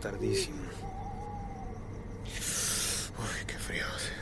Tardísimo. 0.00 0.58
Uy, 3.18 3.46
qué 3.46 3.54
frío 3.54 3.84
hace. 3.96 4.12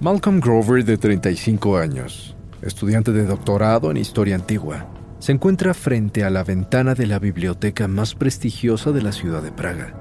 Malcolm 0.00 0.38
Grover, 0.38 0.84
de 0.84 0.96
35 0.96 1.76
años, 1.76 2.36
estudiante 2.62 3.10
de 3.12 3.26
doctorado 3.26 3.90
en 3.90 3.96
Historia 3.96 4.36
Antigua, 4.36 4.86
se 5.18 5.32
encuentra 5.32 5.74
frente 5.74 6.22
a 6.22 6.30
la 6.30 6.44
ventana 6.44 6.94
de 6.94 7.06
la 7.06 7.18
biblioteca 7.18 7.88
más 7.88 8.14
prestigiosa 8.14 8.92
de 8.92 9.02
la 9.02 9.10
ciudad 9.10 9.42
de 9.42 9.50
Praga. 9.50 9.94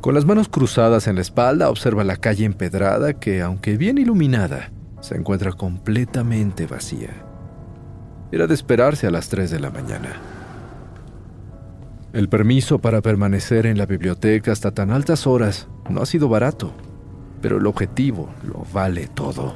Con 0.00 0.14
las 0.14 0.24
manos 0.24 0.48
cruzadas 0.48 1.06
en 1.06 1.14
la 1.14 1.20
espalda, 1.20 1.70
observa 1.70 2.02
la 2.02 2.16
calle 2.16 2.44
empedrada 2.44 3.14
que, 3.14 3.40
aunque 3.40 3.76
bien 3.76 3.98
iluminada, 3.98 4.72
se 5.00 5.14
encuentra 5.14 5.52
completamente 5.52 6.66
vacía. 6.66 7.29
Era 8.32 8.46
de 8.46 8.54
esperarse 8.54 9.06
a 9.06 9.10
las 9.10 9.28
3 9.28 9.50
de 9.50 9.60
la 9.60 9.70
mañana. 9.70 10.14
El 12.12 12.28
permiso 12.28 12.78
para 12.78 13.02
permanecer 13.02 13.66
en 13.66 13.78
la 13.78 13.86
biblioteca 13.86 14.52
hasta 14.52 14.72
tan 14.72 14.90
altas 14.90 15.26
horas 15.26 15.68
no 15.88 16.02
ha 16.02 16.06
sido 16.06 16.28
barato, 16.28 16.72
pero 17.40 17.58
el 17.58 17.66
objetivo 17.66 18.28
lo 18.42 18.64
vale 18.72 19.08
todo. 19.08 19.54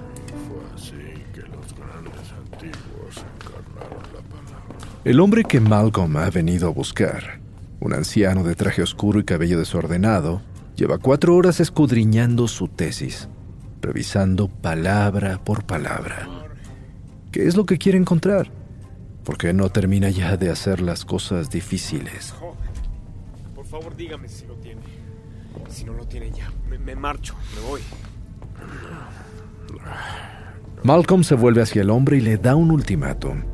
El 5.05 5.21
hombre 5.21 5.45
que 5.45 5.61
Malcolm 5.61 6.17
ha 6.17 6.31
venido 6.31 6.69
a 6.69 6.73
buscar, 6.73 7.41
un 7.81 7.93
anciano 7.93 8.43
de 8.43 8.55
traje 8.55 8.83
oscuro 8.83 9.21
y 9.21 9.25
cabello 9.25 9.59
desordenado, 9.59 10.41
lleva 10.77 10.99
cuatro 10.99 11.37
horas 11.37 11.61
escudriñando 11.61 12.49
su 12.49 12.69
tesis, 12.69 13.29
revisando 13.83 14.49
palabra 14.49 15.39
por 15.45 15.65
palabra. 15.65 16.29
¿Qué 17.31 17.47
es 17.47 17.57
lo 17.57 17.67
que 17.67 17.79
quiere 17.79 17.99
encontrar? 17.99 18.64
¿Por 19.25 19.39
qué 19.39 19.53
no 19.55 19.71
termina 19.71 20.11
ya 20.11 20.37
de 20.37 20.51
hacer 20.51 20.81
las 20.81 21.05
cosas 21.05 21.51
difíciles? 21.51 22.35
Por 23.55 23.67
favor 23.67 23.97
dígame 23.97 24.29
si 24.29 24.47
lo 24.47 24.55
tiene. 24.57 24.83
Si 25.69 25.85
no 25.85 25.95
lo 25.95 26.07
tiene 26.07 26.31
ya, 26.31 26.53
me, 26.69 26.79
me 26.79 26.95
marcho, 26.95 27.35
me 27.55 27.69
voy. 27.69 27.81
Malcolm 30.83 31.25
se 31.25 31.35
vuelve 31.35 31.63
hacia 31.63 31.83
el 31.83 31.91
hombre 31.91 32.19
y 32.19 32.21
le 32.21 32.37
da 32.37 32.55
un 32.55 32.71
ultimátum. 32.71 33.45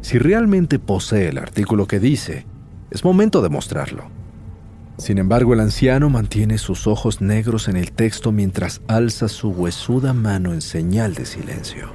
Si 0.00 0.18
realmente 0.18 0.80
posee 0.80 1.28
el 1.28 1.38
artículo 1.38 1.86
que 1.86 2.00
dice, 2.00 2.44
es 2.90 3.04
momento 3.04 3.40
de 3.40 3.48
mostrarlo. 3.48 4.10
Sin 4.98 5.18
embargo, 5.18 5.54
el 5.54 5.60
anciano 5.60 6.10
mantiene 6.10 6.58
sus 6.58 6.86
ojos 6.86 7.20
negros 7.20 7.68
en 7.68 7.76
el 7.76 7.92
texto 7.92 8.32
mientras 8.32 8.80
alza 8.88 9.28
su 9.28 9.50
huesuda 9.50 10.12
mano 10.12 10.52
en 10.52 10.60
señal 10.60 11.14
de 11.14 11.26
silencio. 11.26 11.92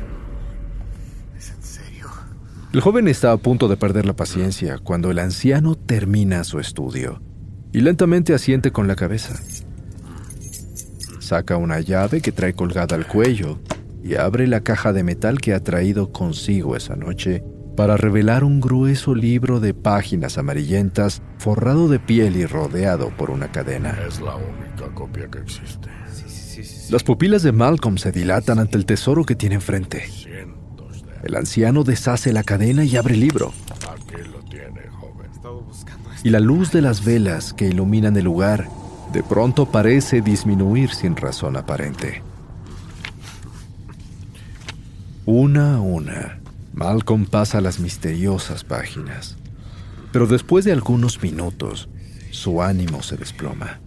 El 2.72 2.82
joven 2.82 3.08
está 3.08 3.32
a 3.32 3.38
punto 3.38 3.68
de 3.68 3.78
perder 3.78 4.06
la 4.06 4.16
paciencia 4.16 4.78
cuando 4.78 5.10
el 5.10 5.18
anciano 5.18 5.74
termina 5.74 6.44
su 6.44 6.60
estudio 6.60 7.20
y 7.72 7.82
lentamente 7.82 8.32
asiente 8.32 8.72
con 8.72 8.88
la 8.88 8.96
cabeza. 8.96 9.40
Saca 11.20 11.58
una 11.58 11.80
llave 11.80 12.22
que 12.22 12.32
trae 12.32 12.54
colgada 12.54 12.96
al 12.96 13.08
cuello 13.08 13.60
y 14.04 14.16
abre 14.16 14.46
la 14.46 14.62
caja 14.62 14.94
de 14.94 15.04
metal 15.04 15.42
que 15.42 15.56
ha 15.56 15.64
traído 15.64 16.12
consigo 16.12 16.76
esa 16.76 16.96
noche 16.96 17.44
para 17.76 17.98
revelar 17.98 18.44
un 18.44 18.62
grueso 18.62 19.16
libro 19.16 19.60
de 19.60 19.74
páginas 19.74 20.38
amarillentas 20.38 21.24
forrado 21.40 21.88
de 21.88 21.98
piel 21.98 22.38
y 22.38 22.46
rodeado 22.46 23.10
por 23.18 23.32
una 23.32 23.52
cadena. 23.52 23.98
Es 24.08 24.22
la 24.22 24.36
única 24.36 24.94
copia 24.94 25.28
que 25.28 25.40
existe. 25.40 25.90
Las 26.92 27.04
pupilas 27.04 27.42
de 27.42 27.52
Malcolm 27.52 27.98
se 27.98 28.12
dilatan 28.12 28.60
ante 28.60 28.78
el 28.78 28.86
tesoro 28.86 29.24
que 29.24 29.36
tiene 29.36 29.56
enfrente. 29.56 30.04
El 31.24 31.36
anciano 31.36 31.84
deshace 31.84 32.32
la 32.32 32.44
cadena 32.44 32.86
y 32.86 32.96
abre 32.96 33.16
el 33.16 33.20
libro. 33.20 33.54
Aquí 33.90 34.24
lo 34.32 34.40
tiene, 34.50 34.88
joven. 34.90 35.30
Y 36.24 36.30
la 36.30 36.40
luz 36.40 36.72
de 36.72 36.82
las 36.82 37.04
velas 37.04 37.54
que 37.54 37.68
iluminan 37.68 38.16
el 38.16 38.26
lugar 38.26 38.70
de 39.12 39.24
pronto 39.24 39.66
parece 39.66 40.22
disminuir 40.22 40.92
sin 40.92 41.16
razón 41.16 41.58
aparente. 41.58 42.22
Una 45.26 45.76
a 45.76 45.80
una, 45.82 46.40
Malcolm 46.74 47.26
pasa 47.26 47.62
las 47.62 47.80
misteriosas 47.80 48.64
páginas, 48.64 49.38
pero 50.12 50.26
después 50.26 50.66
de 50.66 50.72
algunos 50.72 51.22
minutos, 51.22 51.90
su 52.32 52.62
ánimo 52.62 53.04
se 53.04 53.18
desploma. 53.18 53.80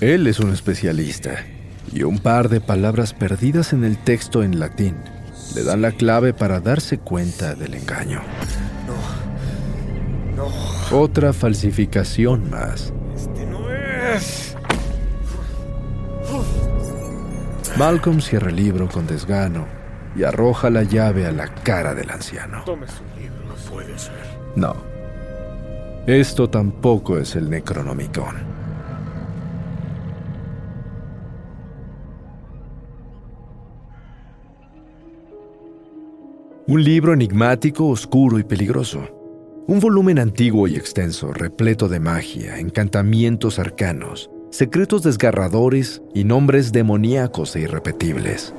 Él 0.00 0.26
es 0.26 0.40
un 0.40 0.52
especialista, 0.52 1.46
y 1.92 2.02
un 2.02 2.18
par 2.18 2.48
de 2.48 2.60
palabras 2.60 3.14
perdidas 3.14 3.72
en 3.72 3.84
el 3.84 3.96
texto 3.96 4.42
en 4.42 4.58
latín 4.58 4.96
le 5.54 5.64
dan 5.64 5.82
la 5.82 5.92
clave 5.92 6.32
para 6.32 6.60
darse 6.60 6.98
cuenta 6.98 7.54
del 7.54 7.74
engaño. 7.74 8.20
No. 10.36 10.48
Otra 10.96 11.32
falsificación 11.32 12.50
más. 12.50 12.92
Este 13.14 13.46
no 13.46 13.70
es. 13.70 14.56
Malcolm 17.76 18.20
cierra 18.20 18.50
el 18.50 18.56
libro 18.56 18.88
con 18.88 19.06
desgano 19.06 19.66
y 20.14 20.24
arroja 20.24 20.68
la 20.70 20.82
llave 20.82 21.26
a 21.26 21.32
la 21.32 21.48
cara 21.48 21.94
del 21.94 22.10
anciano. 22.10 22.62
Tome 22.64 22.86
su 22.86 23.02
libro. 23.18 23.42
No 23.46 23.54
puede 23.70 23.98
ser. 23.98 24.12
No. 24.56 24.76
Esto 26.06 26.50
tampoco 26.50 27.18
es 27.18 27.36
el 27.36 27.48
Necronomicon. 27.48 28.51
Un 36.72 36.84
libro 36.84 37.12
enigmático, 37.12 37.86
oscuro 37.86 38.38
y 38.38 38.44
peligroso. 38.44 39.06
Un 39.68 39.78
volumen 39.78 40.18
antiguo 40.18 40.66
y 40.66 40.74
extenso, 40.74 41.30
repleto 41.30 41.86
de 41.86 42.00
magia, 42.00 42.58
encantamientos 42.60 43.58
arcanos, 43.58 44.30
secretos 44.50 45.02
desgarradores 45.02 46.00
y 46.14 46.24
nombres 46.24 46.72
demoníacos 46.72 47.56
e 47.56 47.60
irrepetibles. 47.60 48.54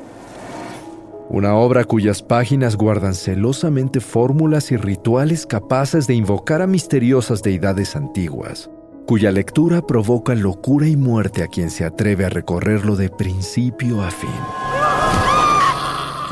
Una 1.27 1.55
obra 1.55 1.85
cuyas 1.85 2.21
páginas 2.21 2.75
guardan 2.75 3.15
celosamente 3.15 3.99
fórmulas 3.99 4.71
y 4.71 4.77
rituales 4.77 5.47
capaces 5.47 6.05
de 6.05 6.13
invocar 6.13 6.61
a 6.61 6.67
misteriosas 6.67 7.41
deidades 7.41 7.95
antiguas, 7.95 8.69
cuya 9.07 9.31
lectura 9.31 9.87
provoca 9.87 10.35
locura 10.35 10.87
y 10.87 10.95
muerte 10.95 11.41
a 11.41 11.47
quien 11.47 11.71
se 11.71 11.83
atreve 11.83 12.25
a 12.25 12.29
recorrerlo 12.29 12.95
de 12.95 13.09
principio 13.09 14.03
a 14.03 14.11
fin. 14.11 14.72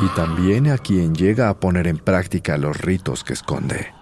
Y 0.02 0.08
también 0.16 0.68
a 0.68 0.80
quien 0.80 1.14
llega 1.14 1.50
a 1.50 1.60
poner 1.60 1.86
en 1.86 1.98
práctica 1.98 2.58
los 2.58 2.76
ritos 2.82 3.24
que 3.24 3.34
esconde. 3.34 3.94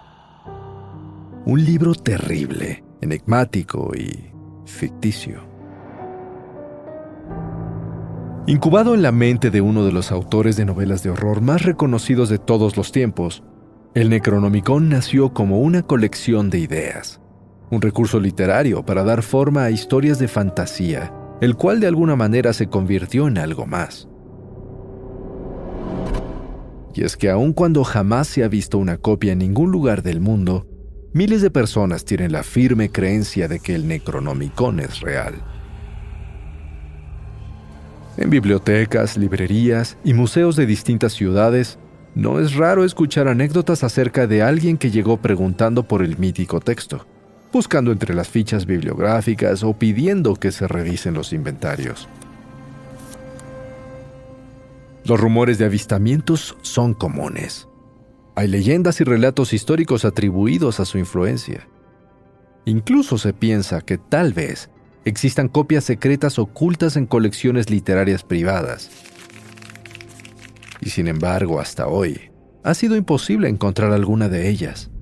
Un 1.44 1.64
libro 1.64 1.94
terrible, 1.94 2.82
enigmático 3.00 3.92
y 3.94 4.30
ficticio. 4.64 5.48
Incubado 8.46 8.94
en 8.94 9.02
la 9.02 9.12
mente 9.12 9.50
de 9.50 9.60
uno 9.60 9.84
de 9.84 9.92
los 9.92 10.10
autores 10.10 10.56
de 10.56 10.64
novelas 10.64 11.02
de 11.02 11.10
horror 11.10 11.40
más 11.40 11.62
reconocidos 11.62 12.28
de 12.30 12.38
todos 12.38 12.76
los 12.76 12.92
tiempos, 12.92 13.44
el 13.94 14.08
Necronomicon 14.08 14.88
nació 14.88 15.34
como 15.34 15.60
una 15.60 15.82
colección 15.82 16.48
de 16.48 16.60
ideas, 16.60 17.20
un 17.70 17.82
recurso 17.82 18.20
literario 18.20 18.84
para 18.84 19.04
dar 19.04 19.22
forma 19.22 19.64
a 19.64 19.70
historias 19.70 20.18
de 20.18 20.28
fantasía, 20.28 21.12
el 21.40 21.56
cual 21.56 21.80
de 21.80 21.88
alguna 21.88 22.16
manera 22.16 22.52
se 22.52 22.68
convirtió 22.68 23.28
en 23.28 23.38
algo 23.38 23.66
más. 23.66 24.09
Y 26.94 27.04
es 27.04 27.16
que 27.16 27.30
aun 27.30 27.52
cuando 27.52 27.84
jamás 27.84 28.28
se 28.28 28.42
ha 28.42 28.48
visto 28.48 28.78
una 28.78 28.96
copia 28.96 29.32
en 29.32 29.38
ningún 29.38 29.70
lugar 29.70 30.02
del 30.02 30.20
mundo, 30.20 30.66
miles 31.12 31.42
de 31.42 31.50
personas 31.50 32.04
tienen 32.04 32.32
la 32.32 32.42
firme 32.42 32.90
creencia 32.90 33.48
de 33.48 33.60
que 33.60 33.74
el 33.74 33.86
Necronomicon 33.86 34.80
es 34.80 35.00
real. 35.00 35.34
En 38.16 38.28
bibliotecas, 38.28 39.16
librerías 39.16 39.96
y 40.04 40.14
museos 40.14 40.56
de 40.56 40.66
distintas 40.66 41.12
ciudades, 41.12 41.78
no 42.14 42.40
es 42.40 42.54
raro 42.54 42.84
escuchar 42.84 43.28
anécdotas 43.28 43.84
acerca 43.84 44.26
de 44.26 44.42
alguien 44.42 44.78
que 44.78 44.90
llegó 44.90 45.16
preguntando 45.18 45.84
por 45.84 46.02
el 46.02 46.18
mítico 46.18 46.60
texto, 46.60 47.06
buscando 47.52 47.92
entre 47.92 48.14
las 48.14 48.28
fichas 48.28 48.66
bibliográficas 48.66 49.62
o 49.62 49.74
pidiendo 49.74 50.34
que 50.34 50.50
se 50.50 50.66
revisen 50.66 51.14
los 51.14 51.32
inventarios. 51.32 52.08
Los 55.10 55.18
rumores 55.18 55.58
de 55.58 55.64
avistamientos 55.64 56.56
son 56.62 56.94
comunes. 56.94 57.66
Hay 58.36 58.46
leyendas 58.46 59.00
y 59.00 59.04
relatos 59.04 59.52
históricos 59.52 60.04
atribuidos 60.04 60.78
a 60.78 60.84
su 60.84 60.98
influencia. 60.98 61.66
Incluso 62.64 63.18
se 63.18 63.32
piensa 63.32 63.80
que 63.80 63.98
tal 63.98 64.32
vez 64.32 64.70
existan 65.04 65.48
copias 65.48 65.82
secretas 65.82 66.38
ocultas 66.38 66.94
en 66.94 67.06
colecciones 67.06 67.70
literarias 67.70 68.22
privadas. 68.22 68.88
Y 70.80 70.90
sin 70.90 71.08
embargo, 71.08 71.58
hasta 71.58 71.88
hoy, 71.88 72.30
ha 72.62 72.72
sido 72.74 72.94
imposible 72.94 73.48
encontrar 73.48 73.90
alguna 73.90 74.28
de 74.28 74.48
ellas. 74.48 74.92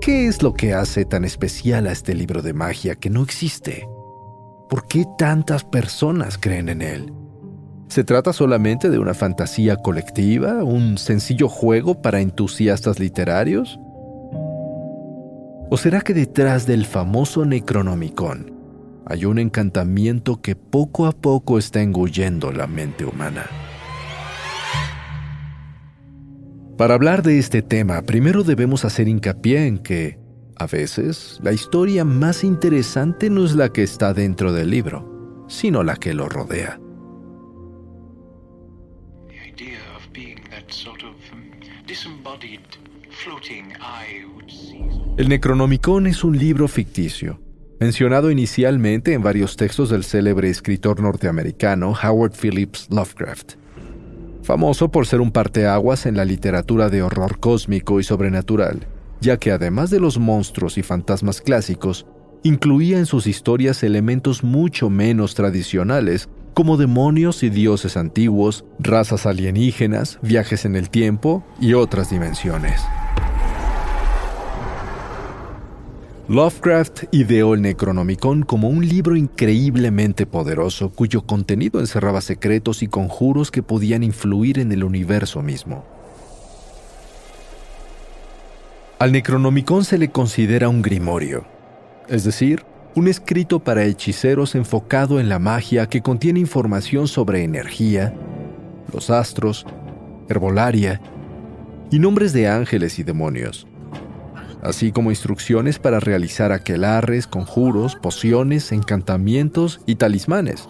¿Qué 0.00 0.28
es 0.28 0.42
lo 0.42 0.54
que 0.54 0.72
hace 0.72 1.04
tan 1.04 1.26
especial 1.26 1.86
a 1.86 1.92
este 1.92 2.14
libro 2.14 2.40
de 2.40 2.54
magia 2.54 2.94
que 2.94 3.10
no 3.10 3.22
existe? 3.22 3.86
¿Por 4.70 4.86
qué 4.86 5.04
tantas 5.18 5.64
personas 5.64 6.38
creen 6.38 6.68
en 6.68 6.80
él? 6.80 7.12
¿Se 7.88 8.04
trata 8.04 8.32
solamente 8.32 8.88
de 8.88 9.00
una 9.00 9.14
fantasía 9.14 9.74
colectiva, 9.74 10.62
un 10.62 10.96
sencillo 10.96 11.48
juego 11.48 12.00
para 12.00 12.20
entusiastas 12.20 13.00
literarios? 13.00 13.80
¿O 15.70 15.76
será 15.76 16.02
que 16.02 16.14
detrás 16.14 16.68
del 16.68 16.86
famoso 16.86 17.44
Necronomicon 17.44 18.54
hay 19.06 19.24
un 19.24 19.40
encantamiento 19.40 20.40
que 20.40 20.54
poco 20.54 21.06
a 21.06 21.12
poco 21.12 21.58
está 21.58 21.82
engullendo 21.82 22.52
la 22.52 22.68
mente 22.68 23.04
humana? 23.04 23.46
Para 26.76 26.94
hablar 26.94 27.24
de 27.24 27.40
este 27.40 27.62
tema, 27.62 28.02
primero 28.02 28.44
debemos 28.44 28.84
hacer 28.84 29.08
hincapié 29.08 29.66
en 29.66 29.78
que 29.78 30.20
a 30.60 30.66
veces, 30.66 31.38
la 31.42 31.52
historia 31.52 32.04
más 32.04 32.44
interesante 32.44 33.30
no 33.30 33.46
es 33.46 33.54
la 33.54 33.72
que 33.72 33.82
está 33.82 34.12
dentro 34.12 34.52
del 34.52 34.68
libro, 34.68 35.46
sino 35.48 35.82
la 35.82 35.96
que 35.96 36.12
lo 36.12 36.28
rodea. 36.28 36.78
El 45.16 45.28
Necronomicon 45.30 46.06
es 46.06 46.24
un 46.24 46.38
libro 46.38 46.68
ficticio, 46.68 47.40
mencionado 47.80 48.30
inicialmente 48.30 49.14
en 49.14 49.22
varios 49.22 49.56
textos 49.56 49.88
del 49.88 50.04
célebre 50.04 50.50
escritor 50.50 51.00
norteamericano 51.00 51.94
Howard 52.02 52.34
Phillips 52.34 52.86
Lovecraft. 52.90 53.54
Famoso 54.42 54.90
por 54.90 55.06
ser 55.06 55.22
un 55.22 55.32
parteaguas 55.32 56.04
en 56.04 56.18
la 56.18 56.26
literatura 56.26 56.90
de 56.90 57.02
horror 57.02 57.40
cósmico 57.40 57.98
y 57.98 58.04
sobrenatural, 58.04 58.86
ya 59.20 59.38
que 59.38 59.52
además 59.52 59.90
de 59.90 60.00
los 60.00 60.18
monstruos 60.18 60.78
y 60.78 60.82
fantasmas 60.82 61.40
clásicos, 61.40 62.06
incluía 62.42 62.98
en 62.98 63.06
sus 63.06 63.26
historias 63.26 63.82
elementos 63.82 64.42
mucho 64.42 64.90
menos 64.90 65.34
tradicionales, 65.34 66.28
como 66.54 66.76
demonios 66.76 67.42
y 67.42 67.50
dioses 67.50 67.96
antiguos, 67.96 68.64
razas 68.78 69.26
alienígenas, 69.26 70.18
viajes 70.22 70.64
en 70.64 70.76
el 70.76 70.90
tiempo 70.90 71.44
y 71.60 71.74
otras 71.74 72.10
dimensiones. 72.10 72.80
Lovecraft 76.28 77.04
ideó 77.10 77.54
el 77.54 77.62
Necronomicon 77.62 78.44
como 78.44 78.68
un 78.68 78.86
libro 78.86 79.16
increíblemente 79.16 80.26
poderoso 80.26 80.90
cuyo 80.90 81.22
contenido 81.22 81.80
encerraba 81.80 82.20
secretos 82.20 82.84
y 82.84 82.86
conjuros 82.86 83.50
que 83.50 83.64
podían 83.64 84.04
influir 84.04 84.60
en 84.60 84.70
el 84.70 84.84
universo 84.84 85.42
mismo. 85.42 85.84
Al 89.00 89.12
Necronomicon 89.12 89.82
se 89.82 89.96
le 89.96 90.10
considera 90.10 90.68
un 90.68 90.82
grimorio, 90.82 91.46
es 92.06 92.22
decir, 92.22 92.66
un 92.94 93.08
escrito 93.08 93.58
para 93.58 93.84
hechiceros 93.84 94.54
enfocado 94.54 95.18
en 95.18 95.30
la 95.30 95.38
magia 95.38 95.88
que 95.88 96.02
contiene 96.02 96.38
información 96.38 97.08
sobre 97.08 97.42
energía, 97.42 98.12
los 98.92 99.08
astros, 99.08 99.64
herbolaria 100.28 101.00
y 101.90 101.98
nombres 101.98 102.34
de 102.34 102.48
ángeles 102.48 102.98
y 102.98 103.02
demonios, 103.02 103.66
así 104.62 104.92
como 104.92 105.08
instrucciones 105.08 105.78
para 105.78 105.98
realizar 105.98 106.52
aquelarres, 106.52 107.26
conjuros, 107.26 107.96
pociones, 107.96 108.70
encantamientos 108.70 109.80
y 109.86 109.94
talismanes, 109.94 110.68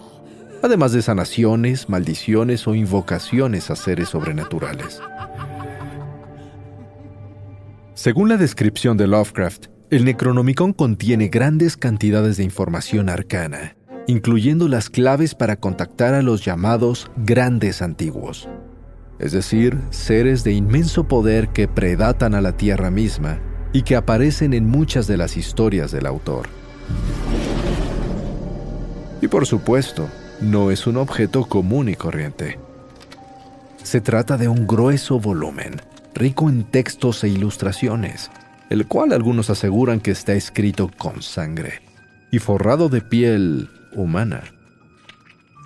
además 0.63 0.93
de 0.93 1.01
sanaciones, 1.01 1.89
maldiciones 1.89 2.65
o 2.65 2.75
invocaciones 2.75 3.69
a 3.69 3.75
seres 3.75 4.07
sobrenaturales. 4.07 5.01
Según 8.01 8.29
la 8.29 8.37
descripción 8.37 8.97
de 8.97 9.05
Lovecraft, 9.05 9.67
el 9.91 10.05
Necronomicon 10.05 10.73
contiene 10.73 11.27
grandes 11.27 11.77
cantidades 11.77 12.35
de 12.35 12.43
información 12.43 13.09
arcana, 13.09 13.75
incluyendo 14.07 14.67
las 14.67 14.89
claves 14.89 15.35
para 15.35 15.57
contactar 15.57 16.15
a 16.15 16.23
los 16.23 16.43
llamados 16.43 17.11
grandes 17.15 17.83
antiguos, 17.83 18.49
es 19.19 19.33
decir, 19.33 19.77
seres 19.91 20.43
de 20.43 20.51
inmenso 20.51 21.07
poder 21.07 21.49
que 21.49 21.67
predatan 21.67 22.33
a 22.33 22.41
la 22.41 22.57
Tierra 22.57 22.89
misma 22.89 23.39
y 23.71 23.83
que 23.83 23.95
aparecen 23.95 24.55
en 24.55 24.65
muchas 24.65 25.05
de 25.05 25.17
las 25.17 25.37
historias 25.37 25.91
del 25.91 26.07
autor. 26.07 26.47
Y 29.21 29.27
por 29.27 29.45
supuesto, 29.45 30.09
no 30.41 30.71
es 30.71 30.87
un 30.87 30.97
objeto 30.97 31.45
común 31.45 31.87
y 31.87 31.93
corriente. 31.93 32.57
Se 33.83 34.01
trata 34.01 34.37
de 34.37 34.47
un 34.47 34.65
grueso 34.65 35.19
volumen 35.19 35.79
rico 36.13 36.49
en 36.49 36.63
textos 36.63 37.23
e 37.23 37.29
ilustraciones, 37.29 38.31
el 38.69 38.87
cual 38.87 39.13
algunos 39.13 39.49
aseguran 39.49 39.99
que 39.99 40.11
está 40.11 40.33
escrito 40.33 40.89
con 40.97 41.21
sangre 41.21 41.81
y 42.31 42.39
forrado 42.39 42.89
de 42.89 43.01
piel 43.01 43.69
humana. 43.93 44.43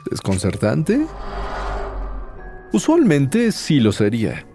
¿Desconcertante? 0.10 1.06
Usualmente 2.74 3.52
sí 3.52 3.80
lo 3.80 3.92
sería, 3.92 4.46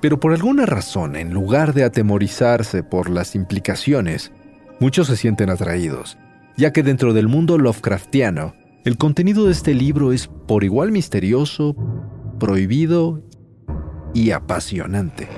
pero 0.00 0.20
por 0.20 0.32
alguna 0.32 0.66
razón, 0.66 1.16
en 1.16 1.32
lugar 1.32 1.74
de 1.74 1.84
atemorizarse 1.84 2.82
por 2.82 3.10
las 3.10 3.34
implicaciones, 3.34 4.32
muchos 4.80 5.08
se 5.08 5.16
sienten 5.16 5.50
atraídos, 5.50 6.16
ya 6.56 6.72
que 6.72 6.82
dentro 6.82 7.12
del 7.12 7.28
mundo 7.28 7.58
Lovecraftiano, 7.58 8.54
el 8.84 8.96
contenido 8.96 9.46
de 9.46 9.52
este 9.52 9.74
libro 9.74 10.12
es 10.12 10.28
por 10.28 10.64
igual 10.64 10.92
misterioso, 10.92 11.74
prohibido 12.38 13.22
y 14.16 14.30
apasionante. 14.30 15.28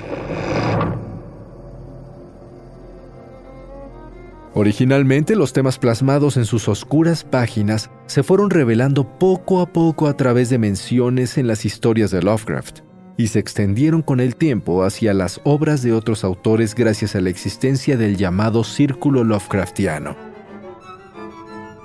Originalmente 4.55 5.35
los 5.35 5.53
temas 5.53 5.79
plasmados 5.79 6.37
en 6.37 6.45
sus 6.45 6.69
oscuras 6.69 7.25
páginas 7.25 7.91
se 8.07 8.23
fueron 8.23 8.51
revelando 8.51 9.19
poco 9.19 9.61
a 9.61 9.67
poco 9.67 10.07
a 10.07 10.17
través 10.17 10.49
de 10.49 10.59
menciones 10.59 11.39
en 11.39 11.49
las 11.49 11.65
historias 11.65 12.13
de 12.13 12.23
Lovecraft 12.23 12.81
y 13.17 13.27
se 13.27 13.41
extendieron 13.41 14.01
con 14.01 14.21
el 14.21 14.37
tiempo 14.37 14.85
hacia 14.85 15.13
las 15.13 15.41
obras 15.43 15.83
de 15.83 15.93
otros 15.93 16.23
autores 16.23 16.77
gracias 16.77 17.17
a 17.17 17.21
la 17.21 17.31
existencia 17.31 17.97
del 17.97 18.17
llamado 18.17 18.63
Círculo 18.63 19.25
Lovecraftiano, 19.25 20.17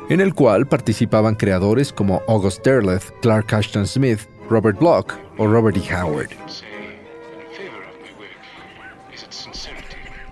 en 0.09 0.21
el 0.21 0.35
cual 0.35 0.67
participaban 0.67 1.33
creadores 1.33 1.91
como 1.91 2.21
August 2.27 2.63
Derleth, 2.63 3.11
Clark 3.23 3.51
Ashton 3.51 3.87
Smith, 3.87 4.19
Robert 4.47 4.77
Bloch 4.77 5.11
o 5.39 5.47
Robert 5.47 5.77
E. 5.77 5.95
Howard. 5.95 6.29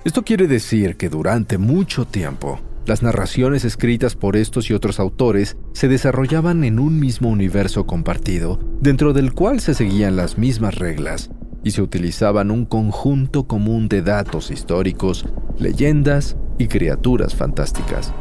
Esto 0.03 0.23
quiere 0.23 0.47
decir 0.47 0.97
que 0.97 1.09
durante 1.09 1.57
mucho 1.57 2.05
tiempo, 2.05 2.59
las 2.85 3.03
narraciones 3.03 3.63
escritas 3.63 4.15
por 4.15 4.35
estos 4.35 4.69
y 4.69 4.73
otros 4.73 4.99
autores 4.99 5.57
se 5.73 5.87
desarrollaban 5.87 6.63
en 6.63 6.79
un 6.79 6.99
mismo 6.99 7.29
universo 7.29 7.85
compartido, 7.85 8.59
dentro 8.81 9.13
del 9.13 9.33
cual 9.33 9.59
se 9.59 9.75
seguían 9.75 10.15
las 10.15 10.37
mismas 10.39 10.75
reglas 10.75 11.29
y 11.63 11.71
se 11.71 11.83
utilizaban 11.83 12.49
un 12.49 12.65
conjunto 12.65 13.47
común 13.47 13.87
de 13.87 14.01
datos 14.01 14.49
históricos, 14.49 15.25
leyendas 15.59 16.35
y 16.57 16.67
criaturas 16.67 17.35
fantásticas. 17.35 18.13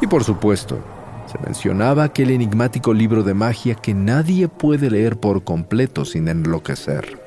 Y 0.00 0.08
por 0.08 0.24
supuesto, 0.24 0.80
se 1.30 1.38
mencionaba 1.38 2.02
aquel 2.02 2.30
enigmático 2.30 2.92
libro 2.92 3.22
de 3.22 3.34
magia 3.34 3.76
que 3.76 3.94
nadie 3.94 4.48
puede 4.48 4.90
leer 4.90 5.16
por 5.20 5.44
completo 5.44 6.04
sin 6.04 6.26
enloquecer. 6.26 7.21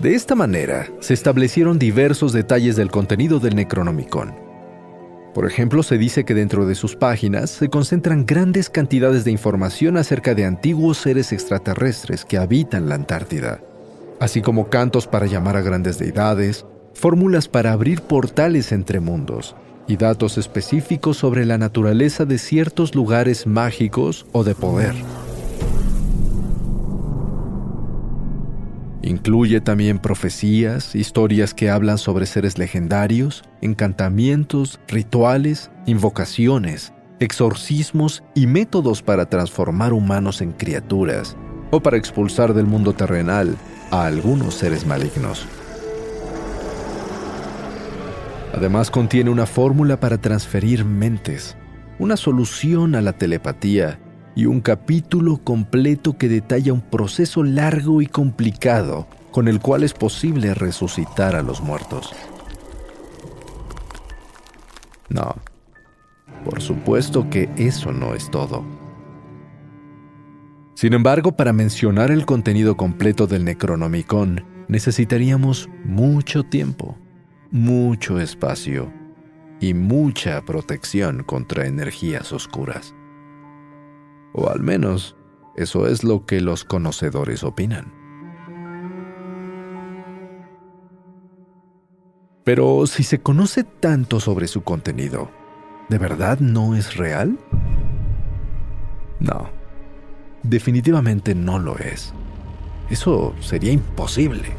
De 0.00 0.14
esta 0.14 0.34
manera, 0.34 0.88
se 1.00 1.14
establecieron 1.14 1.78
diversos 1.78 2.34
detalles 2.34 2.76
del 2.76 2.90
contenido 2.90 3.40
del 3.40 3.56
Necronomicon. 3.56 4.34
Por 5.32 5.46
ejemplo, 5.46 5.82
se 5.82 5.96
dice 5.96 6.24
que 6.24 6.34
dentro 6.34 6.66
de 6.66 6.74
sus 6.74 6.96
páginas 6.96 7.48
se 7.48 7.70
concentran 7.70 8.26
grandes 8.26 8.68
cantidades 8.68 9.24
de 9.24 9.30
información 9.30 9.96
acerca 9.96 10.34
de 10.34 10.44
antiguos 10.44 10.98
seres 10.98 11.32
extraterrestres 11.32 12.26
que 12.26 12.36
habitan 12.36 12.90
la 12.90 12.94
Antártida, 12.94 13.62
así 14.20 14.42
como 14.42 14.68
cantos 14.68 15.06
para 15.06 15.24
llamar 15.24 15.56
a 15.56 15.62
grandes 15.62 15.98
deidades, 15.98 16.66
fórmulas 16.92 17.48
para 17.48 17.72
abrir 17.72 18.02
portales 18.02 18.72
entre 18.72 19.00
mundos 19.00 19.56
y 19.88 19.96
datos 19.96 20.36
específicos 20.36 21.16
sobre 21.16 21.46
la 21.46 21.56
naturaleza 21.56 22.26
de 22.26 22.36
ciertos 22.36 22.94
lugares 22.94 23.46
mágicos 23.46 24.26
o 24.32 24.44
de 24.44 24.54
poder. 24.54 24.94
Incluye 29.06 29.60
también 29.60 30.00
profecías, 30.00 30.96
historias 30.96 31.54
que 31.54 31.70
hablan 31.70 31.96
sobre 31.96 32.26
seres 32.26 32.58
legendarios, 32.58 33.44
encantamientos, 33.60 34.80
rituales, 34.88 35.70
invocaciones, 35.86 36.92
exorcismos 37.20 38.24
y 38.34 38.48
métodos 38.48 39.02
para 39.02 39.26
transformar 39.26 39.92
humanos 39.92 40.40
en 40.40 40.50
criaturas 40.50 41.36
o 41.70 41.78
para 41.78 41.96
expulsar 41.96 42.52
del 42.52 42.66
mundo 42.66 42.94
terrenal 42.94 43.56
a 43.92 44.06
algunos 44.06 44.54
seres 44.54 44.84
malignos. 44.84 45.46
Además 48.54 48.90
contiene 48.90 49.30
una 49.30 49.46
fórmula 49.46 50.00
para 50.00 50.18
transferir 50.18 50.84
mentes, 50.84 51.56
una 52.00 52.16
solución 52.16 52.96
a 52.96 53.02
la 53.02 53.12
telepatía 53.12 54.00
y 54.36 54.46
un 54.46 54.60
capítulo 54.60 55.38
completo 55.38 56.16
que 56.16 56.28
detalla 56.28 56.72
un 56.72 56.82
proceso 56.82 57.42
largo 57.42 58.00
y 58.00 58.06
complicado 58.06 59.08
con 59.32 59.48
el 59.48 59.58
cual 59.58 59.82
es 59.82 59.94
posible 59.94 60.54
resucitar 60.54 61.34
a 61.34 61.42
los 61.42 61.60
muertos. 61.60 62.14
No, 65.08 65.34
por 66.44 66.62
supuesto 66.62 67.28
que 67.28 67.50
eso 67.56 67.90
no 67.90 68.14
es 68.14 68.30
todo. 68.30 68.64
Sin 70.74 70.92
embargo, 70.92 71.32
para 71.32 71.52
mencionar 71.52 72.12
el 72.12 72.26
contenido 72.26 72.76
completo 72.76 73.26
del 73.26 73.44
Necronomicon, 73.44 74.44
necesitaríamos 74.68 75.68
mucho 75.84 76.44
tiempo 76.44 76.96
mucho 77.50 78.20
espacio 78.20 78.92
y 79.60 79.72
mucha 79.74 80.42
protección 80.42 81.22
contra 81.22 81.66
energías 81.66 82.32
oscuras. 82.32 82.94
O 84.36 84.50
al 84.50 84.60
menos, 84.60 85.16
eso 85.56 85.86
es 85.86 86.04
lo 86.04 86.26
que 86.26 86.42
los 86.42 86.64
conocedores 86.64 87.42
opinan. 87.42 87.90
Pero 92.44 92.86
si 92.86 93.02
se 93.02 93.20
conoce 93.20 93.64
tanto 93.64 94.20
sobre 94.20 94.46
su 94.46 94.62
contenido, 94.62 95.30
¿de 95.88 95.96
verdad 95.96 96.38
no 96.38 96.76
es 96.76 96.96
real? 96.96 97.38
No, 99.20 99.48
definitivamente 100.42 101.34
no 101.34 101.58
lo 101.58 101.78
es. 101.78 102.12
Eso 102.90 103.34
sería 103.40 103.72
imposible. 103.72 104.52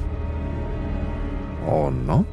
¿O 1.70 1.92
no? 1.92 2.26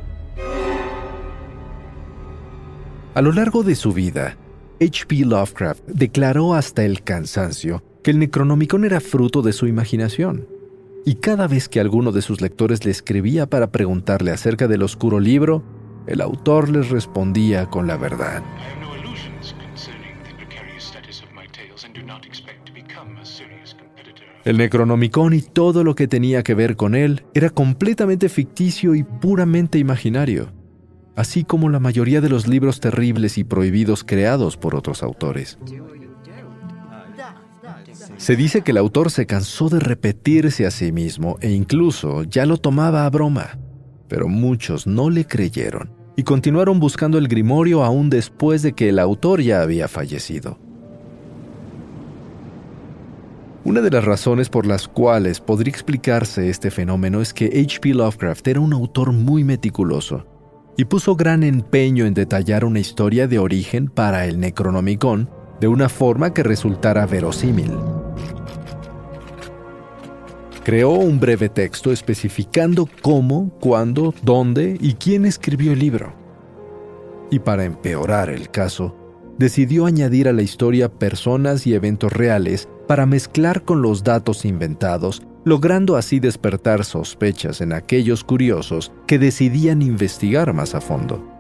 A 3.15 3.21
lo 3.21 3.33
largo 3.33 3.63
de 3.63 3.77
su 3.77 3.93
vida, 3.93 4.39
H.P. 4.81 5.25
Lovecraft 5.25 5.87
declaró 5.87 6.55
hasta 6.55 6.85
el 6.85 7.03
cansancio 7.03 7.85
que 8.03 8.11
el 8.11 8.19
Necronomicon 8.19 8.85
era 8.85 9.01
fruto 9.01 9.41
de 9.41 9.53
su 9.53 9.67
imaginación. 9.69 10.49
Y 11.07 11.17
cada 11.17 11.47
vez 11.47 11.69
que 11.69 11.81
alguno 11.81 12.11
de 12.11 12.23
sus 12.23 12.41
lectores 12.41 12.85
le 12.85 12.91
escribía 12.91 13.47
para 13.47 13.71
preguntarle 13.71 14.33
acerca 14.33 14.67
del 14.67 14.83
oscuro 14.83 15.21
libro, 15.21 15.63
el 16.07 16.21
autor 16.21 16.69
les 16.71 16.91
respondía 16.91 17.67
con 17.67 17.87
la 17.87 17.97
verdad. 17.97 18.43
El 24.45 24.59
Necronomicon 24.59 25.35
y 25.35 25.41
todo 25.41 25.85
lo 25.85 25.95
que 25.95 26.09
tenía 26.09 26.43
que 26.43 26.55
ver 26.55 26.77
con 26.77 26.95
él 26.95 27.25
era 27.33 27.49
completamente 27.49 28.29
ficticio 28.29 28.95
y 28.95 29.05
puramente 29.05 29.79
imaginario 29.79 30.64
así 31.17 31.45
como 31.45 31.69
la 31.69 31.81
mayoría 31.81 32.21
de 32.21 32.29
los 32.29 32.47
libros 32.47 32.81
terribles 32.81 33.39
y 33.39 33.45
prohibidos 33.45 34.05
creados 34.05 34.57
por 34.57 34.75
otros 34.75 35.03
autores. 35.03 35.59
Se 38.17 38.37
dice 38.37 38.63
que 38.63 38.73
el 38.73 38.79
autor 38.79 39.11
se 39.11 39.27
cansó 39.27 39.69
de 39.69 39.81
repetirse 39.81 40.67
a 40.67 40.71
sí 40.71 40.93
mismo 40.93 41.37
e 41.41 41.51
incluso 41.51 42.23
ya 42.25 42.47
lo 42.47 42.57
tomaba 42.57 43.07
a 43.07 43.11
broma, 43.11 43.59
pero 44.09 44.29
muchos 44.29 44.87
no 44.87 45.11
le 45.11 45.27
creyeron 45.27 45.91
y 46.17 46.23
continuaron 46.23 46.79
buscando 46.79 47.19
el 47.19 47.29
grimorio 47.29 47.83
aún 47.83 48.11
después 48.11 48.63
de 48.63 48.73
que 48.73 48.89
el 48.91 48.99
autor 48.99 49.41
ya 49.41 49.63
había 49.63 49.89
fallecido. 49.89 50.59
Una 53.65 53.81
de 53.81 53.91
las 53.91 54.05
razones 54.05 54.51
por 54.51 54.67
las 54.67 54.87
cuales 54.87 55.41
podría 55.41 55.71
explicarse 55.71 56.51
este 56.51 56.71
fenómeno 56.71 57.23
es 57.23 57.33
que 57.33 57.47
H.P. 57.47 57.95
Lovecraft 57.95 58.47
era 58.47 58.61
un 58.61 58.75
autor 58.75 59.13
muy 59.13 59.43
meticuloso 59.43 60.27
y 60.77 60.85
puso 60.87 61.17
gran 61.17 61.43
empeño 61.43 62.07
en 62.07 62.15
detallar 62.15 62.65
una 62.65 62.81
historia 62.81 63.29
de 63.29 63.39
origen 63.39 63.89
para 63.89 64.27
el 64.27 64.41
Necronomicon 64.41 65.31
de 65.61 65.69
una 65.69 65.89
forma 65.89 66.35
que 66.35 66.43
resultara 66.43 67.07
verosímil. 67.07 67.73
Creó 70.65 70.93
un 70.93 71.21
breve 71.21 71.49
texto 71.49 71.93
especificando 71.93 72.89
cómo, 73.03 73.51
cuándo, 73.61 74.15
dónde 74.23 74.77
y 74.81 74.95
quién 74.95 75.27
escribió 75.27 75.73
el 75.73 75.79
libro. 75.79 76.15
Y 77.31 77.39
para 77.39 77.65
empeorar 77.65 78.31
el 78.31 78.51
caso, 78.51 78.97
decidió 79.39 79.87
añadir 79.87 80.29
a 80.29 80.33
la 80.33 80.43
historia 80.43 80.91
personas 80.91 81.67
y 81.67 81.75
eventos 81.75 82.13
reales 82.13 82.69
para 82.89 83.07
mezclar 83.07 83.65
con 83.65 83.83
los 83.83 84.05
datos 84.05 84.45
inventados 84.45 85.23
logrando 85.45 85.97
así 85.97 86.21
despertar 86.21 86.85
sospechas 86.85 87.61
en 87.61 87.73
aquellos 87.73 88.25
curiosos 88.25 88.93
que 89.07 89.19
decidían 89.19 89.83
investigar 89.83 90.53
más 90.53 90.75
a 90.75 90.81
fondo. 90.81 91.31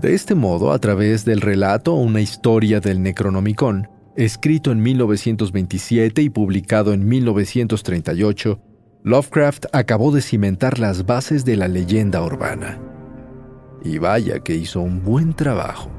De 0.00 0.14
este 0.14 0.34
modo, 0.34 0.72
a 0.72 0.78
través 0.78 1.24
del 1.24 1.40
relato 1.40 1.94
Una 1.94 2.20
historia 2.20 2.80
del 2.80 3.02
Necronomicon, 3.02 3.88
escrito 4.14 4.70
en 4.70 4.82
1927 4.82 6.22
y 6.22 6.30
publicado 6.30 6.92
en 6.92 7.08
1938, 7.08 8.60
Lovecraft 9.02 9.66
acabó 9.72 10.12
de 10.12 10.20
cimentar 10.20 10.78
las 10.78 11.06
bases 11.06 11.44
de 11.44 11.56
la 11.56 11.68
leyenda 11.68 12.22
urbana. 12.22 12.78
Y 13.82 13.98
vaya 13.98 14.40
que 14.40 14.54
hizo 14.54 14.80
un 14.80 15.02
buen 15.02 15.32
trabajo. 15.32 15.90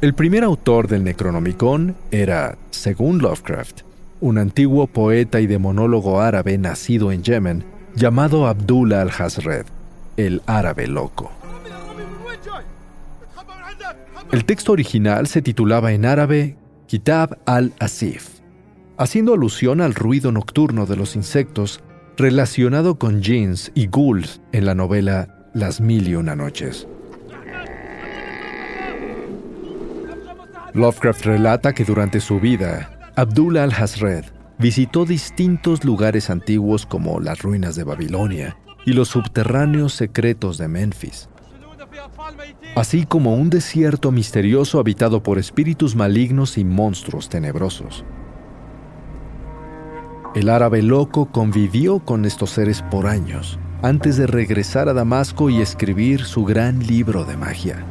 El 0.00 0.14
primer 0.14 0.44
autor 0.44 0.88
del 0.88 1.04
Necronomicon 1.04 1.94
era, 2.10 2.56
según 2.70 3.18
Lovecraft, 3.18 3.82
un 4.22 4.38
antiguo 4.38 4.86
poeta 4.86 5.40
y 5.40 5.46
demonólogo 5.46 6.22
árabe 6.22 6.56
nacido 6.56 7.12
en 7.12 7.22
Yemen 7.22 7.64
llamado 7.94 8.46
Abdullah 8.46 9.02
al-Hazred, 9.02 9.66
el 10.16 10.40
árabe 10.46 10.86
loco. 10.86 11.30
El 14.32 14.46
texto 14.46 14.72
original 14.72 15.26
se 15.26 15.42
titulaba 15.42 15.92
en 15.92 16.06
árabe 16.06 16.56
Kitab 16.86 17.38
al-Asif, 17.44 18.40
haciendo 18.96 19.34
alusión 19.34 19.82
al 19.82 19.94
ruido 19.94 20.32
nocturno 20.32 20.86
de 20.86 20.96
los 20.96 21.14
insectos 21.14 21.80
relacionado 22.16 22.94
con 22.94 23.20
jeans 23.20 23.70
y 23.74 23.88
ghouls 23.88 24.40
en 24.52 24.64
la 24.64 24.74
novela 24.74 25.50
Las 25.52 25.82
Mil 25.82 26.08
y 26.08 26.14
Una 26.14 26.34
Noches. 26.34 26.88
Lovecraft 30.74 31.24
relata 31.24 31.72
que 31.72 31.84
durante 31.84 32.20
su 32.20 32.38
vida, 32.38 33.12
Abdullah 33.16 33.64
al-Hazred 33.64 34.24
visitó 34.58 35.04
distintos 35.04 35.84
lugares 35.84 36.30
antiguos 36.30 36.86
como 36.86 37.18
las 37.18 37.42
ruinas 37.42 37.74
de 37.74 37.84
Babilonia 37.84 38.56
y 38.86 38.92
los 38.92 39.08
subterráneos 39.08 39.94
secretos 39.94 40.58
de 40.58 40.68
Memphis, 40.68 41.28
así 42.76 43.04
como 43.04 43.34
un 43.34 43.50
desierto 43.50 44.12
misterioso 44.12 44.78
habitado 44.78 45.22
por 45.22 45.38
espíritus 45.38 45.96
malignos 45.96 46.56
y 46.56 46.64
monstruos 46.64 47.28
tenebrosos. 47.28 48.04
El 50.34 50.48
árabe 50.48 50.82
loco 50.82 51.26
convivió 51.32 51.98
con 51.98 52.24
estos 52.24 52.50
seres 52.50 52.82
por 52.90 53.08
años, 53.08 53.58
antes 53.82 54.16
de 54.16 54.28
regresar 54.28 54.88
a 54.88 54.92
Damasco 54.92 55.50
y 55.50 55.60
escribir 55.60 56.24
su 56.24 56.44
gran 56.44 56.86
libro 56.86 57.24
de 57.24 57.36
magia. 57.36 57.84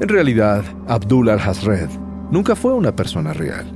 En 0.00 0.08
realidad, 0.08 0.64
Abdul 0.86 1.28
al-Hazred 1.28 1.88
nunca 2.30 2.54
fue 2.54 2.72
una 2.72 2.94
persona 2.94 3.32
real. 3.32 3.66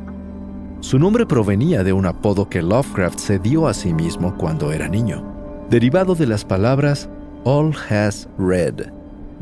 Su 0.79 0.99
nombre 0.99 1.27
provenía 1.27 1.83
de 1.83 1.93
un 1.93 2.07
apodo 2.07 2.49
que 2.49 2.63
Lovecraft 2.63 3.19
se 3.19 3.39
dio 3.41 3.67
a 3.67 3.75
sí 3.75 3.93
mismo 3.93 4.37
cuando 4.37 4.73
era 4.73 4.87
niño, 4.89 5.25
derivado 5.69 6.15
de 6.15 6.27
las 6.27 6.45
palabras 6.45 7.09
All 7.45 7.75
has 7.91 8.29
read, 8.39 8.93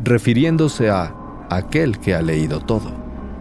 refiriéndose 0.03 0.89
a 0.89 1.15
aquel 1.51 1.99
que 1.99 2.15
ha 2.15 2.23
leído 2.23 2.61
todo, 2.61 2.93